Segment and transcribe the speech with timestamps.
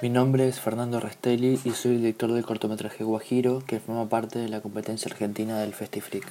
[0.00, 4.38] Mi nombre es Fernando Restelli y soy el director del cortometraje Guajiro, que forma parte
[4.38, 6.24] de la competencia argentina del Festifreak.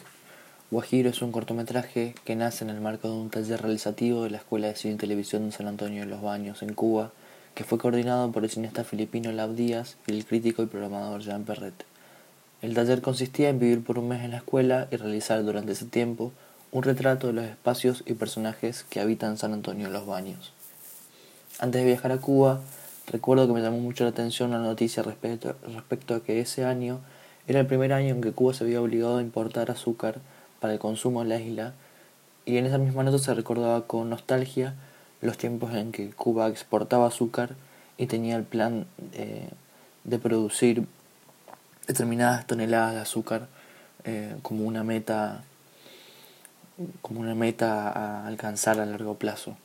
[0.72, 4.38] Guajiro es un cortometraje que nace en el marco de un taller realizativo de la
[4.38, 7.12] Escuela de Cine y Televisión de San Antonio de los Baños, en Cuba,
[7.56, 11.44] que fue coordinado por el cineasta filipino Lab Díaz y el crítico y programador Jean
[11.44, 11.86] Perret.
[12.62, 15.86] El taller consistía en vivir por un mes en la escuela y realizar durante ese
[15.86, 16.32] tiempo
[16.74, 20.54] un retrato de los espacios y personajes que habitan San Antonio los Baños.
[21.60, 22.62] Antes de viajar a Cuba,
[23.12, 27.00] recuerdo que me llamó mucho la atención la noticia respecto, respecto a que ese año
[27.48, 30.16] era el primer año en que Cuba se había obligado a importar azúcar
[30.60, 31.74] para el consumo en la isla,
[32.46, 34.74] y en esa misma nota se recordaba con nostalgia
[35.22, 37.56] los tiempos en que Cuba exportaba azúcar
[38.00, 38.88] y tenía el plan
[40.04, 40.88] de producir
[41.86, 43.48] determinadas toneladas de azúcar
[44.06, 45.44] eh, como una meta
[47.02, 49.56] como una meta a alcanzar a largo plazo.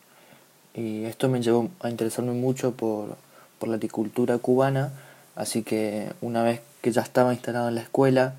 [0.75, 3.17] Y esto me llevó a interesarme mucho por,
[3.59, 4.92] por la agricultura cubana,
[5.34, 8.34] así que una vez que ya estaba instalado en la escuela,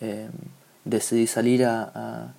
[0.00, 0.28] eh,
[0.84, 2.32] decidí salir a,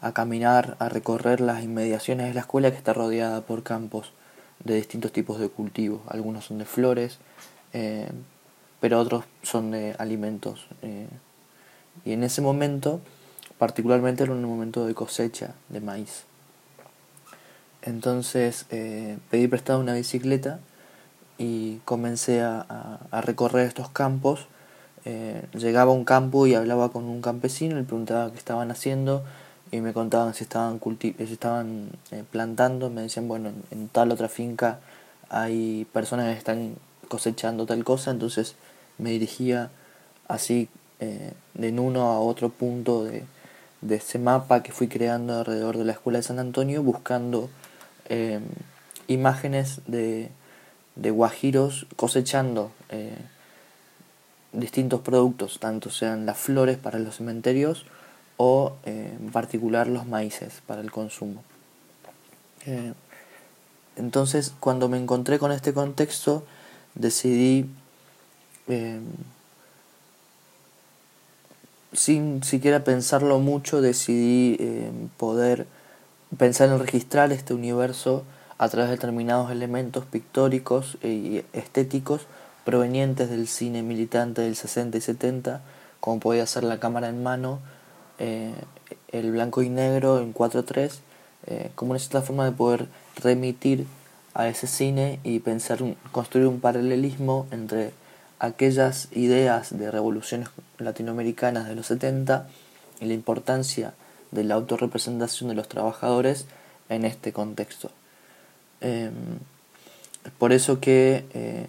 [0.00, 4.12] a, caminar, a recorrer las inmediaciones de la escuela que está rodeada por campos
[4.64, 6.00] de distintos tipos de cultivos.
[6.08, 7.18] Algunos son de flores,
[7.72, 8.08] eh,
[8.80, 10.66] pero otros son de alimentos.
[10.82, 11.08] Eh,
[12.04, 13.00] y en ese momento,
[13.62, 16.24] particularmente era un momento de cosecha de maíz.
[17.80, 20.58] Entonces eh, pedí prestado una bicicleta
[21.38, 24.48] y comencé a, recorrer estos campos.
[25.04, 29.22] Eh, llegaba a un campo y hablaba con un campesino, le preguntaba qué estaban haciendo
[29.70, 32.90] y me contaban si estaban, si estaban eh, plantando.
[32.90, 34.80] Me decían, bueno, en, tal otra finca
[35.28, 36.74] hay personas que están
[37.06, 38.56] cosechando tal cosa, entonces
[38.98, 39.70] me dirigía
[40.26, 40.68] así
[40.98, 43.24] de en uno a otro punto de,
[43.82, 47.50] de ese mapa que fui creando alrededor de la escuela de San Antonio buscando
[48.08, 48.40] eh,
[49.08, 50.30] imágenes de,
[50.94, 53.16] de, guajiros cosechando eh,
[54.52, 57.84] distintos productos, tanto sean las flores para los cementerios
[58.36, 61.42] o eh, en particular los maíces para el consumo.
[63.96, 66.44] entonces, cuando me encontré con este contexto,
[66.94, 67.68] decidí,
[72.02, 74.58] sin siquiera pensarlo mucho, decidí
[75.18, 75.68] poder
[76.36, 78.24] pensar en registrar este universo
[78.58, 82.22] a través de determinados elementos pictóricos y estéticos
[82.64, 85.60] provenientes del cine militante del 60 y 70,
[86.00, 87.60] como podía ser la cámara en mano,
[88.18, 88.52] eh,
[89.12, 90.98] el blanco y negro en 4.3,
[91.46, 92.88] eh, como una cierta forma de poder
[93.22, 93.86] remitir
[94.34, 95.78] a ese cine y pensar,
[96.10, 97.92] construir un paralelismo entre
[98.42, 100.48] aquellas ideas de revoluciones
[100.78, 102.48] latinoamericanas de los 70
[103.00, 103.94] y la importancia
[104.32, 106.46] de la autorrepresentación de los trabajadores
[106.88, 107.92] en este contexto.
[108.80, 109.12] Es
[110.38, 111.68] por eso que eh,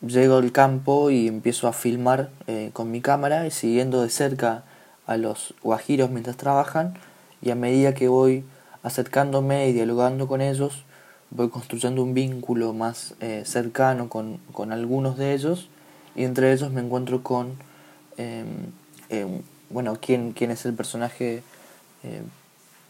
[0.00, 4.64] llego al campo y empiezo a filmar eh, con mi cámara y siguiendo de cerca
[5.06, 6.94] a los guajiros mientras trabajan
[7.42, 8.44] y a medida que voy
[8.82, 10.82] acercándome y dialogando con ellos
[11.28, 15.68] voy construyendo un vínculo más eh, cercano con, con, algunos de ellos
[16.20, 17.54] y entre ellos me encuentro con
[18.18, 18.46] em,
[19.70, 21.42] bueno quién, quién es el personaje
[22.02, 22.22] eh,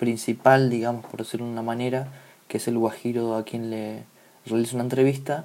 [0.00, 2.08] principal, digamos, por decirlo de una manera,
[2.48, 4.02] que es el Guajiro a quien le
[4.46, 5.44] realizo una entrevista,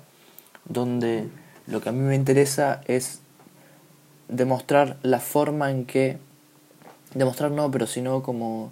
[0.68, 1.30] donde
[1.68, 3.20] lo que a mí me interesa es
[4.30, 6.18] demostrar la forma en que,
[7.14, 8.72] demostrar no, pero sino como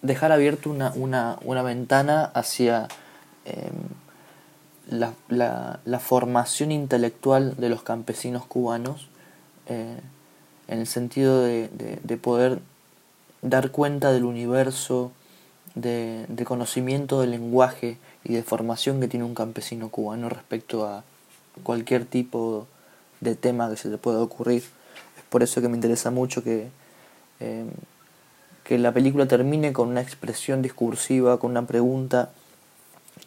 [0.00, 2.88] dejar abierta una, una, una ventana hacia
[3.44, 3.74] em,
[4.90, 5.14] la,
[5.84, 9.08] la, formación intelectual de los campesinos cubanos,
[9.66, 9.98] eh,
[10.68, 11.68] en el sentido de,
[12.02, 12.60] de poder
[13.42, 15.12] dar cuenta del universo,
[15.74, 21.04] de, conocimiento del lenguaje y de formación que tiene un campesino cubano respecto a
[21.62, 22.66] cualquier tipo
[23.20, 24.62] de tema que se le pueda ocurrir.
[25.16, 26.68] Es por eso que me interesa mucho que,
[27.40, 27.64] eh,
[28.64, 32.30] que la película termine con una expresión discursiva, con una pregunta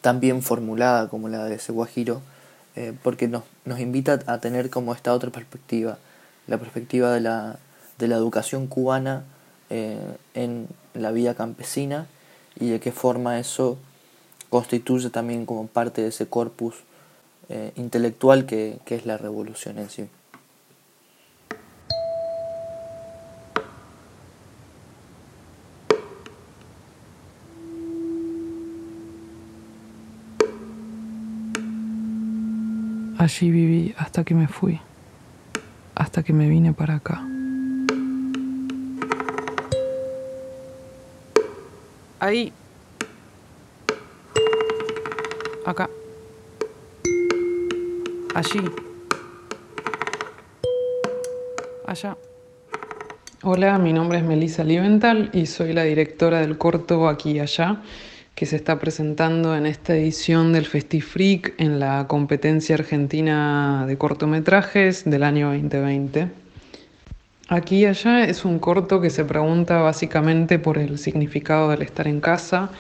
[0.04, 2.22] tan bien formulada como la de ese guajiro,
[2.76, 5.98] eh, porque nos, nos invita a tener como esta otra perspectiva,
[6.46, 7.58] la perspectiva de la,
[8.00, 9.24] de la educación cubana
[9.70, 9.98] eh,
[10.34, 12.08] en la vida campesina
[12.60, 13.78] y de qué forma eso
[14.50, 16.76] constituye también como parte de ese corpus
[17.48, 20.10] eh, intelectual que, que es la revolución en sí.
[33.24, 34.82] Allí viví hasta que me fui,
[35.96, 37.24] hasta que me vine para acá.
[42.20, 42.52] Ahí.
[45.66, 45.90] Acá.
[48.36, 48.70] Allí.
[51.88, 52.18] Allá.
[53.42, 57.82] Hola, mi nombre es Melissa Liventhal y soy la directora del corto Aquí y Allá,
[58.36, 65.06] que se está presentando en esta edición del FestiFreak en la competencia argentina de cortometrajes
[65.06, 66.30] del año 2020.
[67.50, 72.08] Aquí y Allá es un corto que se pregunta básicamente por el significado del estar
[72.08, 72.72] en casa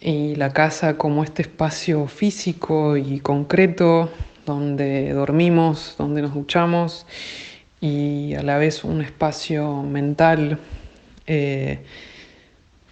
[0.00, 4.10] y la casa como este espacio físico y concreto
[4.46, 7.06] donde dormimos, donde nos duchamos
[7.80, 10.58] y a la vez un espacio mental
[11.26, 11.84] eh,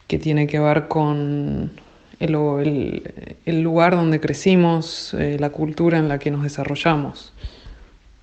[0.08, 1.70] que tiene que ver con
[2.18, 7.32] el, lugar donde crecimos, eh, la cultura en la que nos desarrollamos.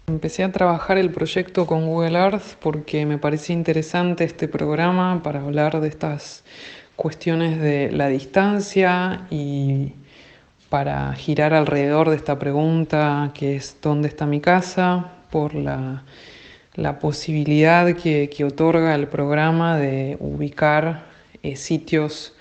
[0.08, 5.42] Empecé a trabajar el proyecto con Google Earth porque me parecía interesante este programa para
[5.42, 6.44] hablar de estas
[6.98, 9.94] cuestiones de la distancia y
[10.70, 15.12] para girar alrededor de esta pregunta que es ¿dónde está mi casa?
[15.32, 16.04] por la
[16.76, 21.06] la posibilidad que, otorga el programa de ubicar
[21.52, 22.34] eh, sitios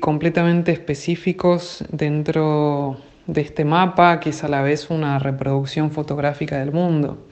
[0.00, 6.72] completamente específicos dentro de este mapa, que es a la vez una reproducción fotográfica del
[6.72, 7.26] mundo.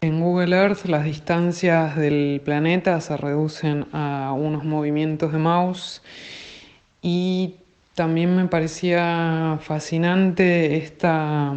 [0.00, 6.02] En Google Earth las distancias del planeta se reducen a unos movimientos de mouse
[7.02, 7.56] y
[7.94, 11.52] también me parecía fascinante esta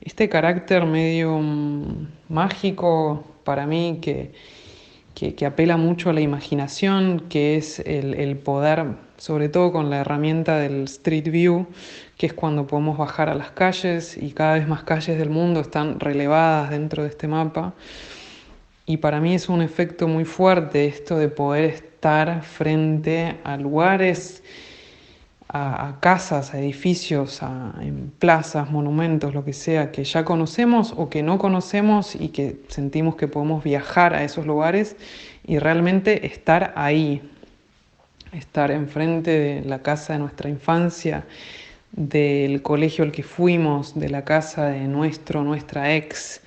[0.00, 4.32] este carácter medio mm, mágico para mí que,
[5.16, 8.84] que, apela mucho a la imaginación, que es el, poder,
[9.16, 11.66] sobre todo con la herramienta del Street View,
[12.18, 15.60] que es cuando podemos bajar a las calles y cada vez más calles del mundo
[15.60, 17.72] están relevadas dentro de este mapa.
[18.84, 24.42] Y para mí es un efecto muy fuerte esto de poder estar frente a lugares
[25.56, 27.74] a, casas, a edificios, a,
[28.18, 33.16] plazas, monumentos, lo que sea, que ya conocemos o que no conocemos y que sentimos
[33.16, 34.96] que podemos viajar a esos lugares
[35.46, 37.22] y realmente estar ahí,
[38.32, 41.24] estar enfrente de la casa de nuestra infancia,
[41.92, 46.42] del colegio al que fuimos, de la casa de nuestro, nuestra ex.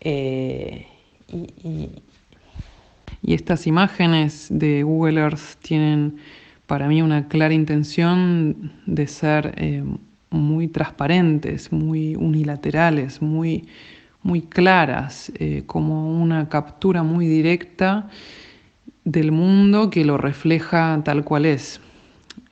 [0.00, 0.86] Eh,
[1.28, 6.18] y estas imágenes de Google Earth tienen
[6.70, 9.82] para mí una clara intención de ser eh,
[10.30, 13.66] muy transparentes, muy unilaterales, muy,
[14.22, 18.08] muy claras, eh, como una captura muy directa
[19.04, 21.80] del mundo que lo refleja tal cual es,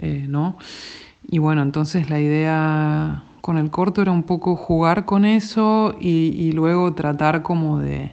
[0.00, 0.58] eh, ¿no?
[1.30, 6.50] Y bueno, entonces la idea con el corto era un poco jugar con eso y,
[6.50, 8.10] luego tratar como de,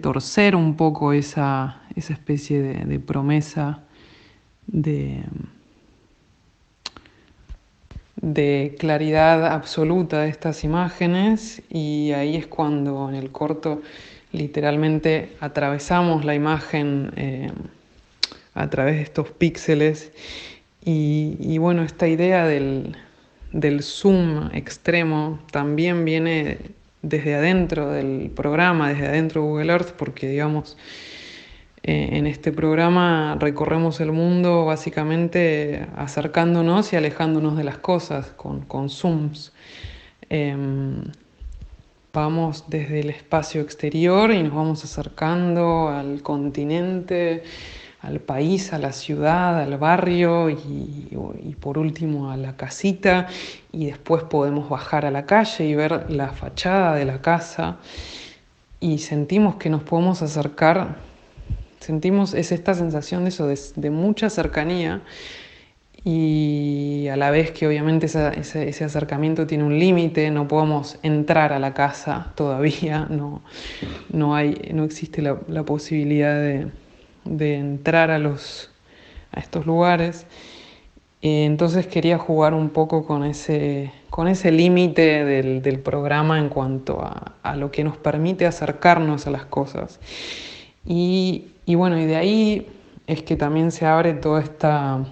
[0.00, 3.82] torcer un poco esa, especie de promesa
[4.72, 5.22] de,
[8.16, 13.82] de claridad absoluta de estas imágenes y ahí es cuando en el corto
[14.32, 17.50] literalmente atravesamos la imagen eh,
[18.54, 20.12] a través de estos píxeles
[20.82, 22.96] y, bueno, esta idea del,
[23.52, 26.56] del, zoom extremo también viene
[27.02, 30.78] desde adentro del programa, desde adentro de Google Earth, porque digamos,
[31.82, 38.90] eh, en este programa recorremos el mundo básicamente acercándonos y alejándonos de las cosas con,
[38.90, 39.52] zooms.
[40.28, 41.04] Em,
[42.12, 47.44] vamos desde el espacio exterior y nos vamos acercando al continente,
[48.02, 53.26] al país, a la ciudad, al barrio y, por último a la casita
[53.72, 57.78] y después podemos bajar a la calle y ver la fachada de la casa
[58.80, 61.09] y sentimos que nos podemos acercar
[61.80, 65.02] sentimos es esta sensación de eso, de, mucha cercanía
[66.04, 71.58] y a la vez que obviamente ese, acercamiento tiene un límite, no podemos entrar a
[71.58, 73.42] la casa todavía, no,
[74.10, 78.70] no, hay, no existe la, posibilidad de, entrar a, los,
[79.32, 80.26] a estos lugares.
[81.22, 87.02] Eh, entonces quería jugar un poco con ese, con ese límite del, programa en cuanto
[87.02, 90.00] a, a lo que nos permite acercarnos a las cosas.
[90.86, 92.66] Y y bueno, y de ahí
[93.06, 95.04] es que también se abre toda esta...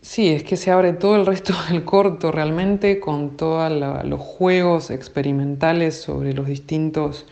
[0.00, 3.70] Sí, es que se abre todo el resto del corto realmente con todos
[4.04, 7.26] los juegos experimentales sobre los distintos...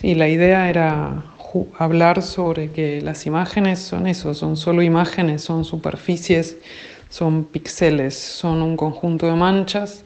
[0.00, 1.24] Sí, la idea era
[1.78, 6.58] hablar sobre que las imágenes son eso, son solo imágenes, son superficies,
[7.08, 10.04] son píxeles, son un conjunto de manchas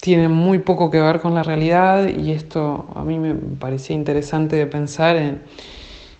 [0.00, 4.56] tiene muy poco que ver con la realidad y esto a mí me parecía interesante
[4.56, 5.42] de pensar en,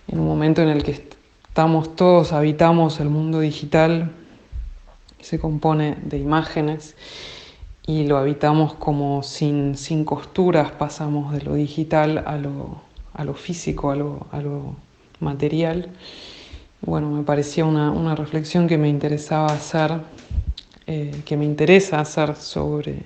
[0.07, 4.11] un momento en el que estamos todos, habitamos el mundo digital,
[5.19, 6.95] se compone de imágenes
[7.87, 12.81] y lo habitamos como sin, sin costuras, pasamos de lo digital a lo,
[13.13, 14.75] a lo físico, a lo, a lo
[15.19, 15.89] material.
[16.81, 20.01] Bueno, me parecía una, una reflexión que me interesaba hacer,
[20.87, 23.03] eh, que me interesa hacer sobre,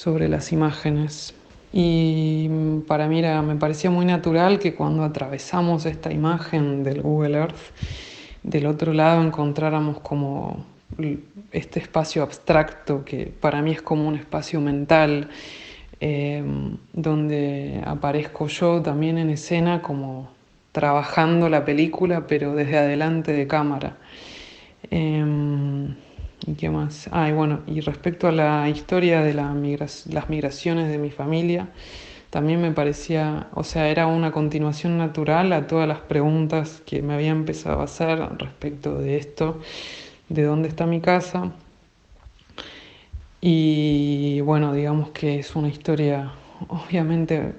[0.00, 1.34] sobre las imágenes.
[1.74, 2.48] Y
[2.88, 7.74] para mí me parecía muy natural que cuando atravesamos esta imagen del Google Earth,
[8.42, 10.64] del otro lado encontráramos como
[11.52, 15.28] este espacio abstracto que para mí es como un espacio mental,
[16.00, 16.42] eh,
[16.94, 20.30] donde aparezco yo también en escena como
[20.72, 23.98] trabajando la película, pero desde adelante de cámara.
[24.90, 25.94] Em,
[26.46, 27.08] ¿Y qué más?
[27.12, 29.54] Ah, y bueno, y respecto a la historia de las
[30.28, 31.68] migraciones de mi familia,
[32.30, 37.14] también me parecía, o sea, era una continuación natural a todas las preguntas que me
[37.14, 39.60] había empezado a hacer respecto de esto,
[40.28, 41.52] de dónde está mi casa.
[43.40, 46.32] Y bueno, digamos que es una historia
[46.68, 47.54] obviamente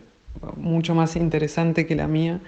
[0.56, 2.40] mucho más interesante que la mía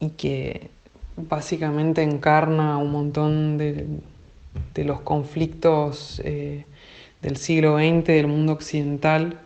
[0.00, 0.70] y que
[1.16, 3.86] básicamente encarna un montón de,
[4.76, 6.64] los conflictos eh,
[7.20, 9.40] del siglo XX, del mundo occidental.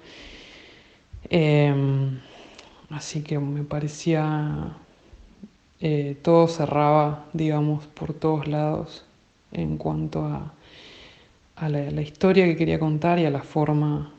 [1.28, 2.20] Em,
[2.90, 4.76] así que me parecía,
[5.80, 9.04] eh, todo cerraba, digamos, por todos lados
[9.52, 10.52] en cuanto a,
[11.68, 14.12] la, la historia que quería contar y a la forma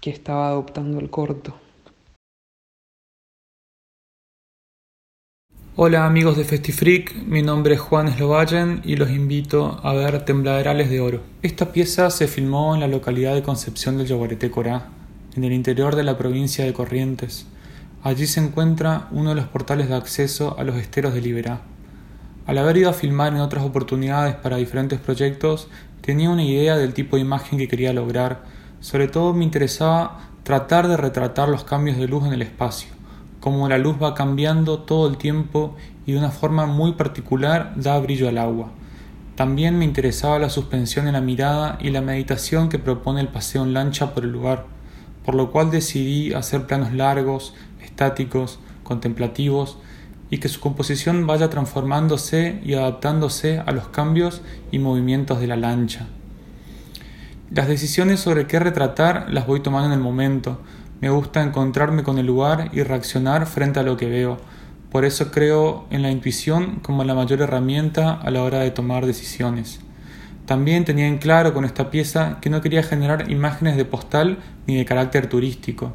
[0.00, 1.54] que estaba adoptando el corto.
[5.82, 10.90] Hola amigos de FestiFreak, mi nombre es Juan Slovallen y los invito a ver Tembladerales
[10.90, 11.22] de Oro.
[11.40, 14.88] Esta pieza se filmó en la localidad de Concepción del Yaguareté Corá,
[15.34, 17.46] en el interior de la provincia de Corrientes.
[18.02, 21.62] Allí se encuentra uno de los portales de acceso a los esteros de Liberá.
[22.44, 25.68] Al haber ido a filmar en otras oportunidades para diferentes proyectos,
[26.02, 28.44] tenía una idea del tipo de imagen que quería lograr.
[28.80, 32.99] Sobre todo me interesaba tratar de retratar los cambios de luz en el espacio
[33.40, 35.74] como la luz va cambiando todo el tiempo
[36.06, 38.70] y de una forma muy particular da brillo al agua.
[39.34, 43.62] También me interesaba la suspensión en la mirada y la meditación que propone el paseo
[43.62, 44.66] en lancha por el lugar,
[45.24, 49.78] por lo cual decidí hacer planos largos, estáticos, contemplativos,
[50.30, 55.56] y que su composición vaya transformándose y adaptándose a los cambios y movimientos de la
[55.56, 56.06] lancha.
[57.50, 60.60] Las decisiones sobre qué retratar las voy tomando en el momento,
[61.00, 64.38] me gusta encontrarme con el lugar y reaccionar frente a lo que veo.
[64.90, 69.06] Por eso creo en la intuición como la mayor herramienta a la hora de tomar
[69.06, 69.80] decisiones.
[70.46, 74.76] También tenía en claro con esta pieza que no quería generar imágenes de postal ni
[74.76, 75.92] de carácter turístico.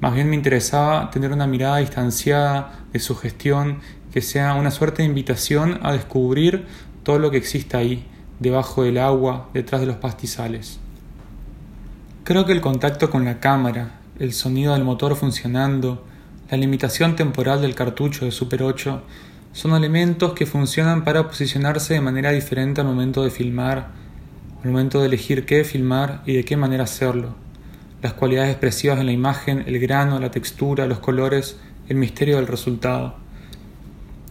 [0.00, 3.80] Más bien me interesaba tener una mirada distanciada, de sugestión,
[4.12, 6.66] que sea una suerte de invitación a descubrir
[7.02, 8.06] todo lo que existe ahí,
[8.38, 10.78] debajo del agua, detrás de los pastizales.
[12.24, 16.04] Creo que el contacto con la cámara, el sonido del motor funcionando,
[16.50, 19.02] la limitación temporal del cartucho de Super 8
[19.52, 23.88] son elementos que funcionan para posicionarse de manera diferente al momento de filmar,
[24.62, 27.34] al momento de elegir qué filmar y de qué manera hacerlo.
[28.02, 31.58] Las cualidades expresivas en la imagen, el grano, la textura, los colores,
[31.88, 33.14] el misterio del resultado.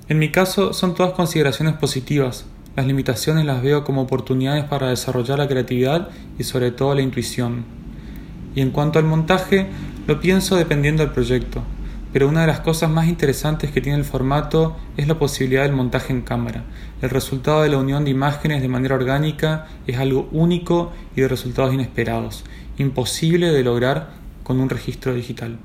[0.07, 2.45] En mi caso son todas consideraciones positivas.
[2.75, 7.78] Las limitaciones las veo como oportunidades para desarrollar la creatividad y sobre todo la intuición.
[8.55, 9.67] Y en cuanto al montaje,
[10.07, 11.63] lo pienso dependiendo del proyecto,
[12.11, 15.73] pero una de las cosas más interesantes que tiene el formato es la posibilidad del
[15.73, 16.63] montaje en cámara.
[17.01, 21.27] El resultado de la unión de imágenes de manera orgánica es algo único y de
[21.27, 22.43] resultados inesperados,
[22.77, 24.09] imposible de lograr
[24.43, 25.59] con un registro digital.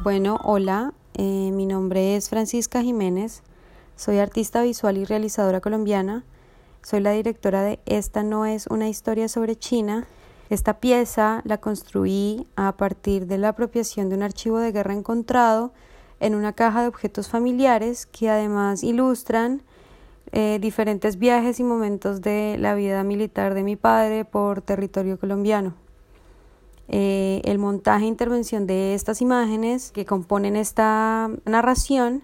[0.00, 3.42] Bueno, hola, eh, mi nombre es Francisca Jiménez,
[3.96, 6.24] soy artista visual y realizadora colombiana,
[6.80, 10.06] soy la directora de Esta no es una historia sobre China.
[10.48, 15.72] Esta pieza la construí a partir de la apropiación de un archivo de guerra encontrado
[16.20, 19.62] en una caja de objetos familiares que además ilustran
[20.30, 25.74] eh, diferentes viajes y momentos de la vida militar de mi padre por territorio colombiano.
[26.88, 32.22] Eh, el montaje e intervención de estas imágenes que componen esta narración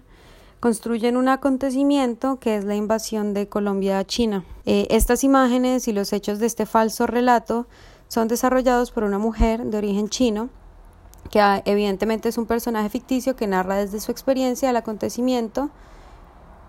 [0.59, 4.43] construyen un acontecimiento que es la invasión de Colombia a China.
[4.65, 7.67] Eh, estas imágenes y los hechos de este falso relato
[8.07, 10.49] son desarrollados por una mujer de origen chino,
[11.29, 15.69] que ah, evidentemente es un personaje ficticio que narra desde su experiencia el acontecimiento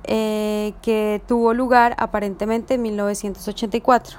[0.05, 4.19] eh, que tuvo lugar aparentemente en 1984.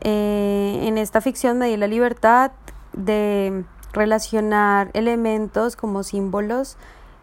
[0.00, 2.52] Eh, en esta ficción me di la libertad
[2.92, 6.76] de relacionar elementos como símbolos,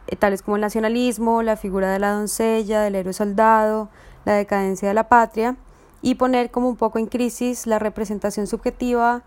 [0.07, 3.89] eh, tales como el nacionalismo, la figura de la doncella, del héroe soldado,
[4.25, 5.55] la decadencia de la patria,
[6.01, 9.23] y poner como un poco en crisis la representación subjetiva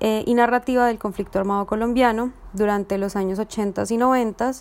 [0.00, 4.52] eh, y narrativa del conflicto armado colombiano durante los años 80 y 90,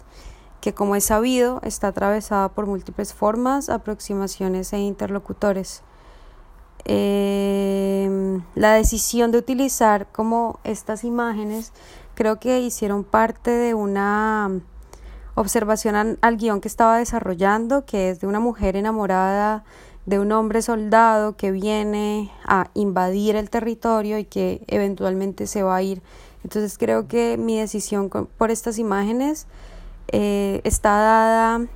[0.62, 5.84] que como es sabido está atravesada por múltiples formas, aproximaciones e interlocutores.
[6.86, 11.74] Em, la decisión de utilizar como estas imágenes
[12.16, 14.62] creo que hicieron parte de una
[15.36, 19.64] observación al guion que estaba desarrollando, que es de una mujer enamorada
[20.06, 25.76] de un hombre soldado que viene a invadir el territorio y que eventualmente se va
[25.76, 26.02] a ir.
[26.44, 29.48] Entonces creo que mi decisión por estas imágenes
[30.08, 31.68] eh, está dada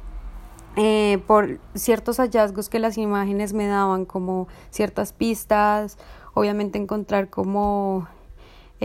[0.75, 5.97] eh, por ciertos hallazgos que las imágenes me daban, como ciertas pistas,
[6.33, 8.07] obviamente encontrar como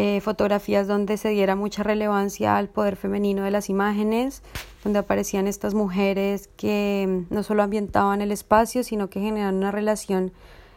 [0.01, 4.43] eh, fotografías donde se diera mucha relevancia al poder femenino de las imágenes,
[4.85, 9.73] donde aparecían estas mujeres que mm, no solo ambientaban el espacio, sino que generaban una
[9.73, 10.33] relación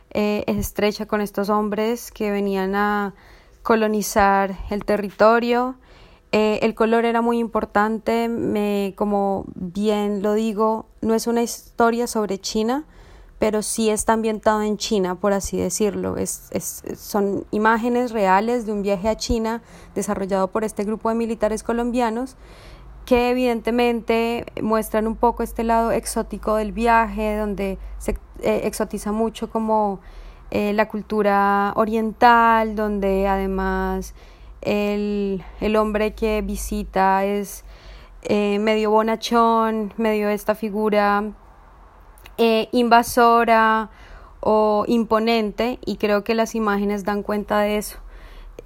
[0.09, 3.13] eh, estrecha con estos hombres que venían a
[3.63, 5.75] colonizar el territorio.
[6.31, 12.07] Eh, el color era muy importante, me, como bien lo digo, no es una historia
[12.07, 12.85] sobre China,
[13.38, 16.15] pero sí está ambientado en China, por así decirlo.
[16.17, 19.61] Es, es, son imágenes reales de un viaje a China
[19.94, 22.37] desarrollado por este grupo de militares colombianos
[23.05, 29.50] que evidentemente muestran un poco este lado exótico del viaje, donde se eh, exotiza mucho
[29.50, 30.00] como
[30.51, 34.13] eh, la cultura oriental, donde además
[34.61, 37.63] el, el hombre que visita es
[38.24, 41.31] eh, medio bonachón, medio esta figura
[42.37, 43.89] eh, invasora
[44.39, 47.97] o imponente y creo que las imágenes dan cuenta de eso.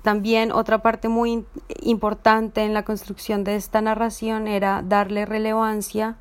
[0.02, 1.46] También otra parte muy
[1.82, 6.18] importante en la construcción de esta narración era darle relevancia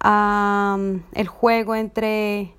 [0.00, 2.54] a um, el juego entre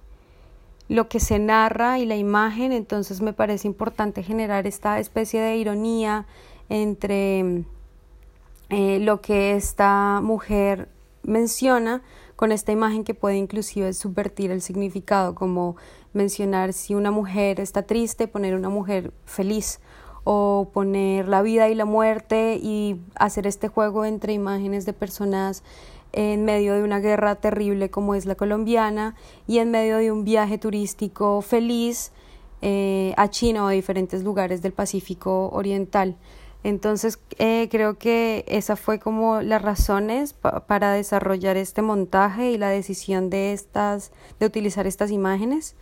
[0.88, 5.56] lo que se narra y la imagen, entonces me parece importante generar esta especie de
[5.56, 6.26] ironía
[6.72, 7.66] entre
[8.70, 10.88] eh, lo que esta mujer
[11.22, 12.02] menciona
[12.38, 15.76] con esta imagen que puede inclusive subvertir el significado, como
[16.14, 19.82] mencionar si una mujer está triste, poner una mujer feliz
[20.24, 25.64] o poner la vida y la muerte y hacer este juego entre imágenes de personas
[26.14, 30.24] en medio de una guerra terrible como es la colombiana y en medio de un
[30.24, 32.14] viaje turístico feliz
[32.62, 36.16] eh, a China o a diferentes lugares del Pacífico Oriental.
[36.63, 42.69] Entonces eh, creo que esa fue como las razones para desarrollar este montaje y la
[42.69, 45.76] decisión de estas, de utilizar estas imágenes.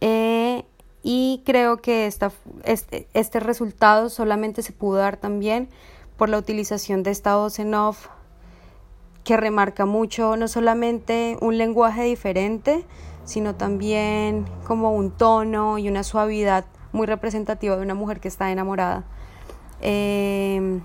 [0.00, 0.64] Eh,
[1.02, 2.30] y creo que esta,
[2.64, 5.70] este, este resultado solamente se pudo dar también
[6.18, 8.08] por la utilización de esta voz off
[9.24, 12.84] que remarca mucho no solamente un lenguaje diferente,
[13.24, 18.50] sino también como un tono y una suavidad muy representativa de una mujer que está
[18.50, 19.04] enamorada.
[19.80, 20.82] Em,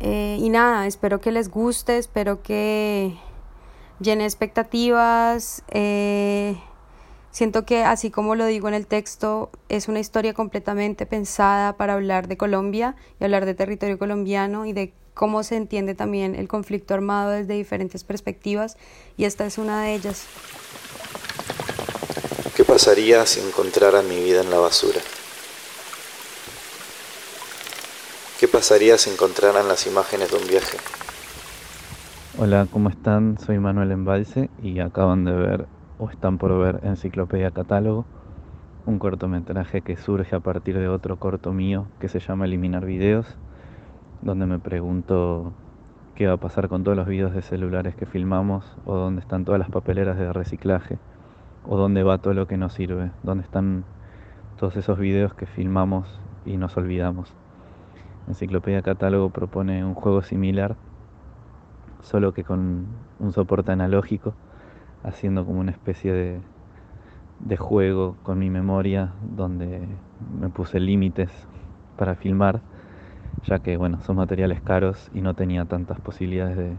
[0.00, 3.16] eh, y nada, espero que les guste, espero que
[4.00, 5.62] llene expectativas.
[5.68, 6.56] Eh,
[7.30, 11.94] siento que así como lo digo en el texto, es una historia completamente pensada para
[11.94, 16.46] hablar de Colombia y hablar de territorio colombiano y de cómo se entiende también el
[16.46, 18.76] conflicto armado desde diferentes perspectivas
[19.16, 20.24] y esta es una de ellas.
[22.54, 25.00] ¿Qué pasaría si encontrara mi vida en la basura?
[28.38, 30.78] ¿Qué pasaría si encontraran las imágenes de un viaje?
[32.38, 33.36] Hola, ¿cómo están?
[33.36, 35.66] Soy Manuel Embalse y acaban de ver
[35.98, 38.04] o están por ver Enciclopedia Catálogo,
[38.86, 43.26] un cortometraje que surge a partir de otro corto mío que se llama Eliminar Videos,
[44.22, 45.52] donde me pregunto
[46.14, 49.44] qué va a pasar con todos los videos de celulares que filmamos o dónde están
[49.44, 51.00] todas las papeleras de reciclaje
[51.66, 53.84] o dónde va todo lo que nos sirve, dónde están
[54.56, 57.34] todos esos videos que filmamos y nos olvidamos.
[58.28, 60.76] Enciclopedia Catálogo propone un juego similar,
[62.02, 62.86] solo que con
[63.18, 64.34] un soporte analógico,
[65.04, 66.40] haciendo como una especie de,
[67.40, 69.80] de juego con mi memoria, donde
[70.40, 71.30] me puse límites
[71.96, 72.60] para filmar,
[73.48, 76.76] ya que bueno, son materiales caros y no tenía tantas posibilidades de,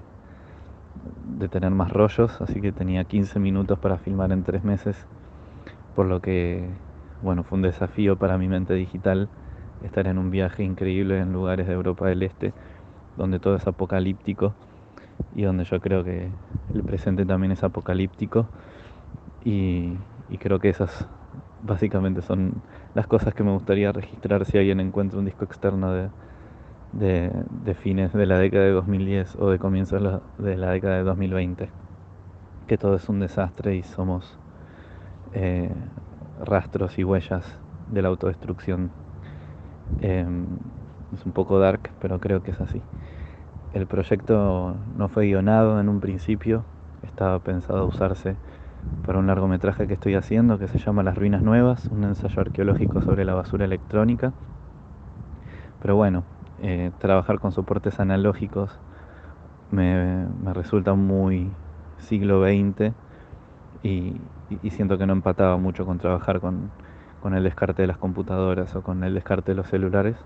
[1.37, 5.07] de tener más rollos, así que tenía 15 minutos para filmar en tres meses,
[5.95, 6.69] por lo que
[7.21, 9.29] bueno, fue un desafío para mi mente digital
[9.83, 12.53] estar en un viaje increíble en lugares de Europa del Este,
[13.17, 14.53] donde todo es apocalíptico
[15.35, 16.29] y donde yo creo que
[16.73, 18.47] el presente también es apocalíptico
[19.43, 19.95] y,
[20.39, 21.07] creo que esas
[21.63, 22.53] básicamente son
[22.93, 26.09] las cosas que me gustaría registrar si alguien encuentra un disco externo de,
[26.93, 31.69] de, fines de la década de 2010 o de comienzos de la década de 2020.
[32.67, 34.37] Que todo es un desastre y somos
[35.33, 35.69] eh,
[36.45, 37.57] rastros y huellas
[37.91, 38.91] de la autodestrucción.
[39.97, 40.57] Em,
[41.11, 42.83] es un poco dark, pero creo que es así.
[43.71, 46.65] El proyecto no fue guionado en un principio,
[47.01, 48.37] estaba pensado usarse
[49.05, 53.01] para un largometraje que estoy haciendo que se llama Las Ruinas Nuevas, un ensayo arqueológico
[53.01, 54.33] sobre la basura electrónica.
[55.79, 56.25] Pero bueno,
[56.57, 58.79] eh, trabajar con soportes analógicos
[59.71, 61.55] me, resulta muy
[61.97, 62.93] siglo XX
[63.83, 64.21] y,
[64.71, 66.71] siento que no empataba mucho con trabajar con,
[67.21, 70.17] con el descarte de las computadoras o con el descarte de los celulares.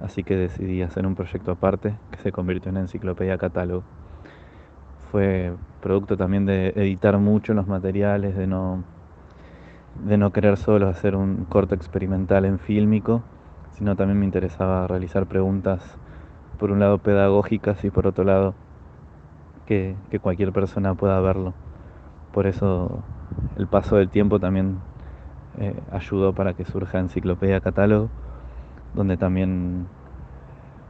[0.00, 3.84] Así que decidí hacer un proyecto aparte que se convirtió en enciclopedia catálogo.
[5.10, 8.82] Fue producto también de editar mucho los materiales, de no,
[10.04, 13.22] de no querer solo hacer un corto experimental en fílmico,
[13.70, 15.98] sino también me interesaba realizar preguntas,
[16.58, 18.54] por un lado pedagógicas y por otro lado
[19.66, 21.54] que, cualquier persona pueda verlo.
[22.32, 23.02] Por eso
[23.56, 24.78] el paso del tiempo también
[25.58, 28.10] eh, ayudó para que surja Enciclopedia Catálogo,
[28.92, 29.88] donde también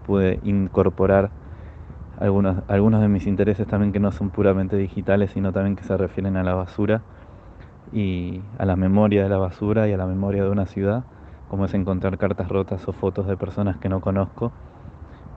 [0.07, 1.31] pude incorporar
[2.17, 5.97] algunos, algunos de mis intereses también que no son puramente digitales, sino también que se
[5.97, 7.03] refieren a la basura
[7.93, 11.05] y a la memoria de la basura y a la memoria de una ciudad
[11.47, 14.53] como es encontrar cartas rotas o fotos de personas que no conozco,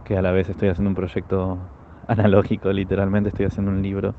[0.03, 1.69] que a la vez estoy haciendo un proyecto
[2.07, 4.15] analógico, literalmente estoy haciendo un libro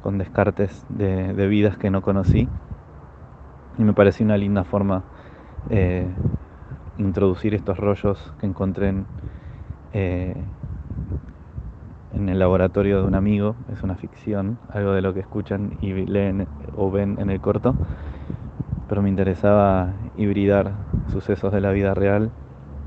[0.00, 2.48] con descartes de, vidas que no conocí.
[3.78, 5.02] Y me pareció una linda forma
[5.70, 6.06] eh,
[6.98, 9.06] introducir estos rollos que encontré en,
[9.92, 10.34] eh,
[12.14, 15.92] en el laboratorio de un amigo, es una ficción, algo de lo que escuchan y
[15.92, 17.74] leen o ven en el corto,
[18.88, 20.72] pero me interesaba hibridar
[21.12, 22.30] sucesos de la vida real,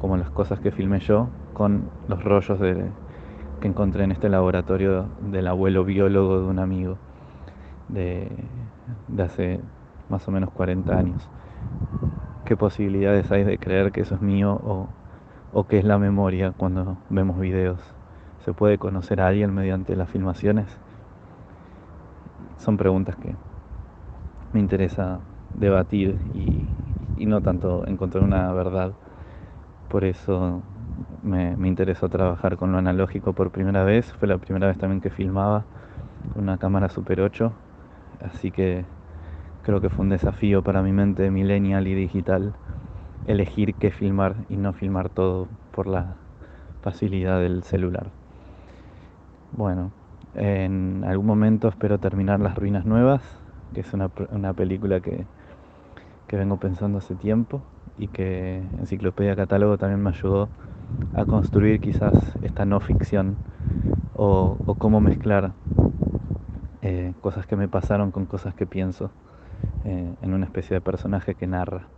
[0.01, 5.47] como las cosas que filmé yo, con los rollos que encontré en este laboratorio del
[5.47, 6.97] abuelo biólogo de un amigo
[7.89, 8.27] de,
[9.17, 9.59] hace
[10.13, 11.27] más o menos 40 años.
[12.45, 14.87] ¿Qué posibilidades hay de creer que eso es mío o,
[15.53, 17.79] o qué es la memoria cuando vemos videos?
[18.45, 20.67] ¿Se puede conocer a alguien mediante las filmaciones?
[22.57, 23.33] Son preguntas que
[24.53, 25.19] me interesa
[25.55, 28.91] debatir y, no tanto encontrar una verdad.
[29.89, 30.61] Por eso
[31.23, 34.11] me, interesó trabajar con lo analógico por primera vez.
[34.13, 35.63] Fue la primera vez también que filmaba
[36.35, 37.51] una cámara Super 8.
[38.21, 38.85] Así que
[39.63, 42.53] creo que fue un desafío para mi mente millennial y digital
[43.27, 46.15] elegir qué filmar y no filmar todo por la
[46.81, 48.07] facilidad del celular.
[49.53, 49.91] Bueno,
[50.35, 53.23] en algún momento espero terminar Las Ruinas Nuevas,
[53.73, 55.25] que es una, una película que
[56.33, 57.61] que vengo pensando hace tiempo
[57.97, 60.49] y que Enciclopedia Catálogo también me ayudó
[61.13, 63.37] a construir quizás esta no ficción
[64.15, 65.51] o, cómo mezclar
[66.81, 69.11] eh, cosas que me pasaron con cosas que pienso
[69.83, 71.92] eh, en una especie de personaje que narra.